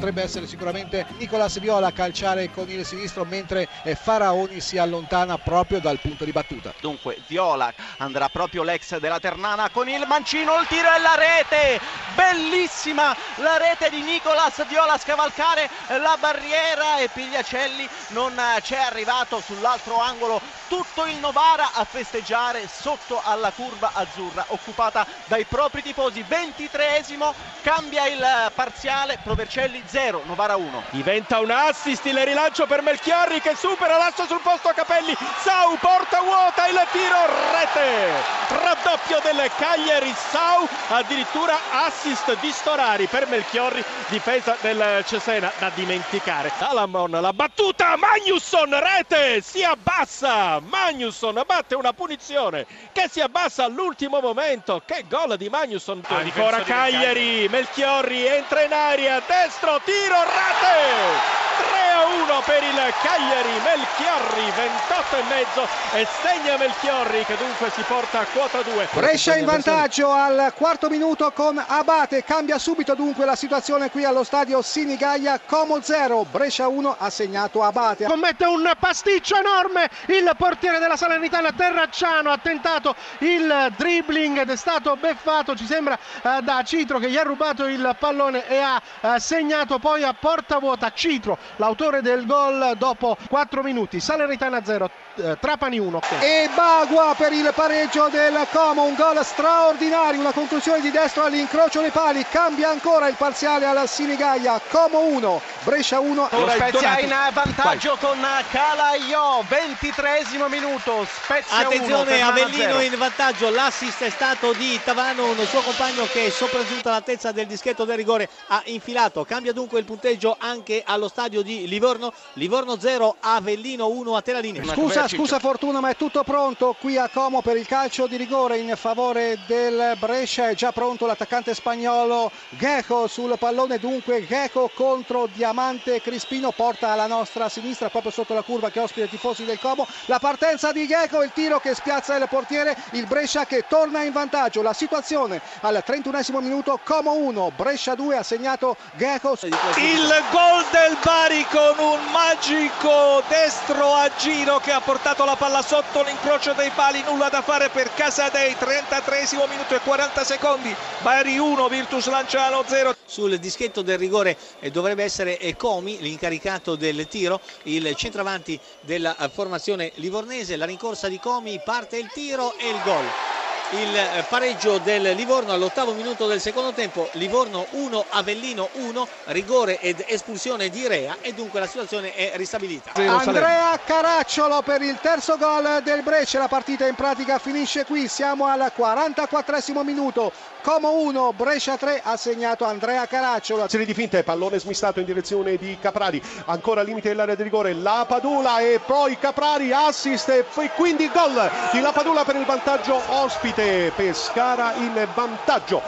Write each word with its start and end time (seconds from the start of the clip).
potrebbe 0.00 0.22
essere 0.22 0.46
sicuramente 0.46 1.04
Nicolas 1.18 1.58
Viola 1.58 1.88
a 1.88 1.92
calciare 1.92 2.50
con 2.50 2.70
il 2.70 2.86
sinistro 2.86 3.26
mentre 3.26 3.68
eh, 3.82 3.94
Faraoni 3.94 4.58
si 4.58 4.78
allontana 4.78 5.36
proprio 5.36 5.78
dal 5.78 5.98
punto 6.00 6.24
di 6.24 6.32
battuta. 6.32 6.72
Dunque 6.80 7.18
Viola 7.26 7.70
andrà 7.98 8.30
proprio 8.30 8.62
l'ex 8.62 8.96
della 8.96 9.18
Ternana 9.18 9.68
con 9.68 9.90
il 9.90 10.02
mancino, 10.08 10.58
il 10.58 10.66
tiro 10.68 10.88
e 10.88 11.00
la 11.00 11.16
rete, 11.16 11.80
bellissima 12.14 13.14
la 13.36 13.58
rete 13.58 13.90
di 13.90 14.00
Nicolas 14.00 14.66
Viola 14.66 14.94
a 14.94 14.98
scavalcare 14.98 15.68
la 15.88 16.16
barriera 16.18 16.98
e 16.98 17.10
Pigliacelli 17.12 17.86
non 18.08 18.32
c'è 18.62 18.78
arrivato 18.78 19.38
sull'altro 19.40 20.00
angolo 20.00 20.40
tutto 20.70 21.04
il 21.04 21.16
Novara 21.16 21.70
a 21.74 21.84
festeggiare 21.84 22.68
sotto 22.68 23.20
alla 23.24 23.50
curva 23.50 23.90
azzurra 23.92 24.44
occupata 24.50 25.04
dai 25.24 25.44
propri 25.44 25.82
tifosi. 25.82 26.24
23esimo 26.26 27.32
cambia 27.62 28.06
il 28.06 28.52
parziale 28.54 29.18
Provercelli 29.24 29.82
0 29.84 30.22
Novara 30.26 30.54
1 30.54 30.84
diventa 30.90 31.40
un 31.40 31.50
assist 31.50 32.06
il 32.06 32.24
rilancio 32.24 32.66
per 32.66 32.82
Melchiorri 32.82 33.40
che 33.40 33.56
supera 33.56 33.98
l'asso 33.98 34.26
sul 34.26 34.38
posto 34.42 34.70
Capelli. 34.72 35.12
Sau 35.42 35.76
porta 35.78 36.20
vuota 36.20 36.68
il 36.68 36.80
tiro 36.92 37.18
rete. 37.50 38.38
Raddoppio 38.48 39.18
del 39.22 39.50
Cagliari 39.56 40.14
Sau 40.30 40.68
addirittura 40.90 41.58
assist 41.84 42.38
di 42.38 42.52
Storari 42.52 43.06
per 43.06 43.26
Melchiorri 43.26 43.82
difesa 44.06 44.56
del 44.60 45.02
Cesena 45.04 45.50
da 45.58 45.70
dimenticare. 45.74 46.52
Salamon 46.56 47.10
la 47.10 47.32
battuta 47.32 47.96
Magnusson 47.96 48.78
rete 48.78 49.40
si 49.40 49.64
abbassa 49.64 50.59
Magnusson 50.60 51.42
batte 51.46 51.74
una 51.74 51.92
punizione 51.92 52.66
che 52.92 53.08
si 53.08 53.20
abbassa 53.20 53.64
all'ultimo 53.64 54.20
momento. 54.20 54.82
Che 54.84 55.04
gol 55.08 55.36
di 55.36 55.48
Magnusson. 55.48 56.02
Ah, 56.06 56.16
Ancora 56.16 56.62
Cagliari, 56.62 57.48
Melchiorri 57.48 58.26
entra 58.26 58.62
in 58.62 58.72
aria, 58.72 59.22
destro, 59.26 59.80
tiro, 59.84 60.14
rate! 60.14 61.89
1 62.10 62.42
per 62.44 62.62
il 62.62 62.94
Cagliari, 63.02 63.52
Melchiorri 63.62 64.50
28 64.56 65.16
e 65.16 65.22
mezzo 65.28 65.68
e 65.92 66.06
segna 66.22 66.56
Melchiorri 66.56 67.24
che 67.24 67.36
dunque 67.36 67.70
si 67.70 67.82
porta 67.82 68.20
a 68.20 68.24
quota 68.24 68.62
2. 68.62 68.88
Brescia 68.92 69.36
in 69.36 69.44
vantaggio 69.44 70.10
al 70.10 70.52
quarto 70.56 70.88
minuto 70.88 71.30
con 71.30 71.62
Abate, 71.64 72.24
cambia 72.24 72.58
subito 72.58 72.94
dunque 72.94 73.24
la 73.24 73.36
situazione 73.36 73.90
qui 73.90 74.04
allo 74.04 74.24
stadio 74.24 74.60
Sinigaia, 74.60 75.40
Como 75.46 75.80
0, 75.80 76.26
Brescia 76.30 76.66
1 76.66 76.96
ha 76.98 77.10
segnato 77.10 77.62
Abate. 77.62 78.06
Commette 78.06 78.44
un 78.44 78.68
pasticcio 78.78 79.36
enorme 79.36 79.88
il 80.06 80.28
portiere 80.36 80.78
della 80.80 80.96
Salernitana 80.96 81.52
Terracciano, 81.52 82.30
ha 82.30 82.38
tentato 82.38 82.94
il 83.18 83.72
dribbling 83.76 84.38
ed 84.38 84.50
è 84.50 84.56
stato 84.56 84.96
beffato, 84.96 85.54
ci 85.54 85.66
sembra 85.66 85.98
uh, 86.22 86.40
da 86.40 86.62
Citro 86.64 86.98
che 86.98 87.08
gli 87.08 87.16
ha 87.16 87.22
rubato 87.22 87.66
il 87.66 87.96
pallone 87.98 88.46
e 88.48 88.58
ha 88.58 88.80
uh, 89.00 89.18
segnato 89.18 89.78
poi 89.78 90.02
a 90.02 90.12
porta 90.12 90.58
vuota 90.58 90.92
Citro, 90.92 91.38
l'autore 91.56 91.99
del 92.00 92.26
gol 92.26 92.74
dopo 92.76 93.16
4 93.28 93.62
minuti. 93.62 94.00
Salernitana 94.00 94.62
0, 94.64 94.90
eh, 95.16 95.36
Trapani 95.38 95.78
1. 95.78 96.00
E 96.20 96.48
Bagua 96.54 97.14
per 97.16 97.32
il 97.32 97.50
pareggio 97.54 98.08
del 98.08 98.46
Como, 98.52 98.84
un 98.84 98.94
gol 98.94 99.24
straordinario, 99.24 100.20
una 100.20 100.32
conclusione 100.32 100.80
di 100.80 100.90
destro 100.90 101.24
all'incrocio 101.24 101.80
dei 101.80 101.90
pali, 101.90 102.24
cambia 102.30 102.70
ancora 102.70 103.08
il 103.08 103.16
parziale 103.16 103.66
alla 103.66 103.86
Sinigaia, 103.86 104.60
Como 104.70 105.00
1, 105.00 105.40
Brescia 105.62 106.00
1. 106.00 106.28
Lo 106.30 106.48
Spezia 106.48 106.98
in 107.00 107.14
vantaggio 107.32 107.96
Vai. 108.00 108.10
con 108.10 108.26
Calaiò, 108.50 109.42
23 109.48 110.26
minuto, 110.48 111.06
Spezia 111.22 111.58
Attenzione, 111.58 112.16
1, 112.16 112.26
Avellino 112.26 112.80
in 112.80 112.94
vantaggio, 112.96 113.50
l'assist 113.50 114.02
è 114.02 114.10
stato 114.10 114.52
di 114.52 114.78
Tavano, 114.82 115.30
un 115.30 115.46
suo 115.46 115.60
compagno 115.60 116.06
che 116.10 116.30
sopraggiunto 116.30 116.88
all'altezza 116.88 117.32
del 117.32 117.46
dischetto 117.46 117.84
del 117.84 117.96
rigore 117.96 118.28
ha 118.48 118.62
infilato, 118.66 119.24
cambia 119.24 119.52
dunque 119.52 119.78
il 119.78 119.84
punteggio 119.84 120.36
anche 120.38 120.82
allo 120.84 121.08
stadio 121.08 121.42
di 121.42 121.66
Livorno, 121.66 121.89
Livorno 122.34 122.78
0, 122.78 123.16
Avellino 123.20 123.88
1 123.88 124.16
a 124.16 124.20
te 124.20 124.32
la 124.32 124.38
linea. 124.38 124.62
Scusa, 124.64 125.08
scusa 125.08 125.38
Fortuna, 125.38 125.80
ma 125.80 125.90
è 125.90 125.96
tutto 125.96 126.22
pronto 126.22 126.76
qui 126.78 126.96
a 126.96 127.08
Como 127.12 127.42
per 127.42 127.56
il 127.56 127.66
calcio 127.66 128.06
di 128.06 128.16
rigore 128.16 128.58
in 128.58 128.72
favore 128.76 129.38
del 129.46 129.96
Brescia, 129.98 130.48
è 130.48 130.54
già 130.54 130.70
pronto 130.70 131.06
l'attaccante 131.06 131.54
spagnolo 131.54 132.30
Geco 132.50 133.06
sul 133.06 133.36
pallone, 133.38 133.78
dunque 133.78 134.26
Geco 134.26 134.70
contro 134.74 135.28
Diamante. 135.32 136.00
Crispino, 136.00 136.52
porta 136.52 136.92
alla 136.92 137.06
nostra 137.06 137.48
sinistra 137.48 137.88
proprio 137.88 138.12
sotto 138.12 138.34
la 138.34 138.42
curva 138.42 138.70
che 138.70 138.80
ospita 138.80 139.06
i 139.06 139.08
tifosi 139.08 139.44
del 139.44 139.58
Como, 139.58 139.86
la 140.06 140.18
partenza 140.18 140.72
di 140.72 140.86
Geco, 140.86 141.22
il 141.22 141.32
tiro 141.32 141.58
che 141.58 141.74
spiazza 141.74 142.14
il 142.16 142.28
portiere, 142.28 142.76
il 142.92 143.06
Brescia 143.06 143.46
che 143.46 143.64
torna 143.68 144.02
in 144.02 144.12
vantaggio, 144.12 144.62
la 144.62 144.72
situazione 144.72 145.40
al 145.60 145.82
31 145.84 146.40
minuto, 146.40 146.78
Como 146.84 147.14
1, 147.14 147.52
Brescia 147.56 147.94
2 147.94 148.16
ha 148.16 148.22
segnato 148.22 148.76
Geco. 148.96 149.36
Il 149.42 150.12
gol 150.30 150.64
del 150.70 150.96
Bari 151.02 151.44
con 151.50 151.79
un 151.80 152.10
magico 152.12 153.22
destro 153.28 153.94
a 153.94 154.10
giro 154.18 154.58
che 154.58 154.70
ha 154.70 154.80
portato 154.80 155.24
la 155.24 155.36
palla 155.36 155.62
sotto 155.62 156.02
l'incrocio 156.02 156.52
dei 156.52 156.70
pali, 156.70 157.02
nulla 157.02 157.28
da 157.30 157.40
fare 157.40 157.70
per 157.70 157.92
Casadei, 157.94 158.54
33 158.56 159.28
minuto 159.48 159.74
e 159.74 159.80
40 159.80 160.24
secondi, 160.24 160.74
Bari 161.00 161.38
1, 161.38 161.68
Virtus 161.68 162.06
Lanciano 162.08 162.62
0. 162.66 162.94
Sul 163.06 163.38
dischetto 163.38 163.82
del 163.82 163.98
rigore 163.98 164.36
eh, 164.60 164.70
dovrebbe 164.70 165.04
essere 165.04 165.38
Comi, 165.56 165.98
l'incaricato 166.00 166.76
del 166.76 167.08
tiro, 167.08 167.40
il 167.64 167.94
centravanti 167.96 168.60
della 168.82 169.16
formazione 169.32 169.92
livornese, 169.94 170.56
la 170.56 170.66
rincorsa 170.66 171.08
di 171.08 171.18
Comi, 171.18 171.60
parte 171.64 171.96
il 171.96 172.10
tiro 172.12 172.54
e 172.58 172.68
il 172.68 172.80
gol 172.84 173.29
il 173.72 173.96
eh, 173.96 174.24
pareggio 174.28 174.78
del 174.78 175.14
Livorno 175.14 175.52
all'ottavo 175.52 175.92
minuto 175.92 176.26
del 176.26 176.40
secondo 176.40 176.72
tempo. 176.72 177.08
Livorno 177.12 177.66
1 177.70 178.06
Avellino 178.10 178.68
1 178.72 179.08
rigore 179.26 179.78
ed 179.78 180.04
espulsione 180.08 180.70
di 180.70 180.88
Rea 180.88 181.18
e 181.20 181.32
dunque 181.34 181.60
la 181.60 181.66
situazione 181.66 182.12
è 182.14 182.32
ristabilita. 182.34 182.92
Andrea 182.94 183.78
Caracciolo 183.84 184.62
per 184.62 184.82
il 184.82 184.98
terzo 185.00 185.36
gol 185.36 185.82
del 185.84 186.02
Brescia. 186.02 186.40
La 186.40 186.48
partita 186.48 186.86
in 186.86 186.94
pratica 186.94 187.38
finisce 187.38 187.84
qui. 187.84 188.08
Siamo 188.08 188.46
al 188.46 188.72
44 188.74 189.84
minuto. 189.84 190.32
Como 190.62 191.00
1 191.02 191.32
Brescia 191.34 191.76
3 191.76 192.00
ha 192.02 192.16
segnato 192.16 192.64
Andrea 192.64 193.06
Caracciolo. 193.06 193.68
Serie 193.68 193.86
di 193.86 193.94
finte 193.94 194.24
pallone 194.24 194.58
smistato 194.58 194.98
in 194.98 195.06
direzione 195.06 195.56
di 195.56 195.78
Caprari. 195.80 196.20
Ancora 196.46 196.82
limite 196.82 197.08
dell'area 197.08 197.36
di 197.36 197.42
rigore 197.44 197.72
la 197.72 198.04
Padula 198.06 198.58
e 198.60 198.80
poi 198.84 199.16
Caprari 199.18 199.72
assist 199.72 200.28
e 200.28 200.44
quindi 200.74 201.08
gol 201.12 201.50
di 201.72 201.80
La 201.80 201.92
Padula 201.92 202.24
per 202.24 202.36
il 202.36 202.44
vantaggio 202.44 203.00
ospite 203.06 203.59
mette 203.60 203.92
Pescara 203.94 204.72
in 204.76 205.06
vantaggio. 205.14 205.82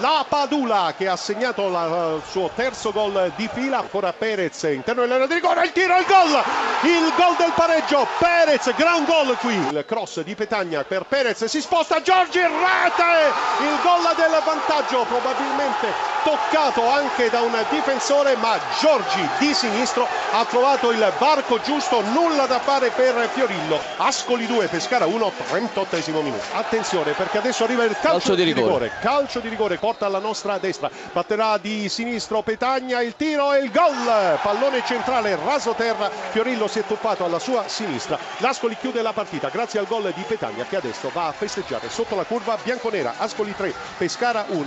La 0.00 0.24
Padula 0.28 0.94
che 0.96 1.06
ha 1.06 1.16
segnato 1.16 1.68
il 1.68 2.22
suo 2.28 2.50
terzo 2.54 2.90
gol 2.90 3.32
di 3.36 3.48
fila, 3.52 3.78
ancora 3.78 4.12
Perez 4.12 4.62
interno 4.64 5.02
dell'area 5.02 5.26
di 5.26 5.34
rigore, 5.34 5.64
il 5.66 5.72
tiro, 5.72 5.96
il 5.98 6.06
gol, 6.06 6.42
il 6.82 7.12
gol 7.16 7.36
del 7.36 7.52
pareggio, 7.54 8.06
Perez, 8.18 8.74
gran 8.74 9.04
gol 9.04 9.36
qui, 9.38 9.54
il 9.54 9.84
cross 9.86 10.20
di 10.22 10.34
Petagna 10.34 10.82
per 10.82 11.04
Perez, 11.04 11.44
si 11.44 11.60
sposta 11.60 12.02
Giorgi, 12.02 12.40
rete, 12.40 13.32
il 13.60 13.78
gol 13.82 14.14
del 14.16 14.42
vantaggio, 14.44 15.04
probabilmente 15.04 16.17
toccato 16.28 16.86
anche 16.86 17.30
da 17.30 17.40
un 17.40 17.56
difensore, 17.70 18.36
ma 18.36 18.58
Giorgi 18.78 19.26
di 19.38 19.54
sinistro 19.54 20.06
ha 20.32 20.44
trovato 20.44 20.90
il 20.90 21.12
barco 21.18 21.58
giusto, 21.62 22.02
nulla 22.02 22.44
da 22.44 22.58
fare 22.58 22.90
per 22.90 23.30
Fiorillo, 23.32 23.80
Ascoli 23.96 24.46
2, 24.46 24.66
Pescara 24.66 25.06
1, 25.06 25.32
38 25.48 25.96
minuto. 26.20 26.42
Attenzione 26.52 27.12
perché 27.12 27.38
adesso 27.38 27.64
arriva 27.64 27.84
il 27.84 27.92
calcio, 27.92 28.10
calcio 28.10 28.34
di, 28.34 28.42
rigore. 28.42 28.66
rigore. 28.66 28.92
Calcio 29.00 29.40
di 29.40 29.48
rigore, 29.48 29.78
porta 29.78 30.04
alla 30.04 30.18
nostra 30.18 30.58
destra, 30.58 30.90
batterà 31.12 31.56
di 31.56 31.88
sinistro 31.88 32.42
Petagna, 32.42 33.00
il 33.00 33.16
tiro 33.16 33.54
e 33.54 33.60
il 33.60 33.70
gol. 33.70 34.38
Pallone 34.42 34.84
centrale, 34.84 35.38
raso 35.42 35.72
terra, 35.72 36.10
Fiorillo 36.10 36.66
si 36.66 36.80
è 36.80 36.84
toppato 36.84 37.24
alla 37.24 37.38
sua 37.38 37.64
sinistra. 37.68 38.18
L'Ascoli 38.38 38.76
chiude 38.78 39.00
la 39.00 39.14
partita 39.14 39.48
grazie 39.48 39.78
al 39.78 39.86
gol 39.86 40.12
di 40.14 40.22
Petagna 40.26 40.66
che 40.68 40.76
adesso 40.76 41.10
va 41.10 41.28
a 41.28 41.32
festeggiare 41.32 41.88
sotto 41.88 42.14
la 42.14 42.24
curva 42.24 42.58
bianconera. 42.62 43.14
Ascoli 43.16 43.54
3, 43.56 43.72
Pescara 43.96 44.44
1. 44.48 44.66